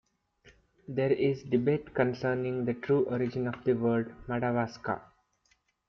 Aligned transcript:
There 0.87 1.11
is 1.13 1.43
debate 1.43 1.93
concerning 1.93 2.65
the 2.65 2.73
true 2.73 3.05
origin 3.05 3.45
of 3.45 3.63
the 3.63 3.73
word 3.73 4.15
"Madawaska". 4.27 4.99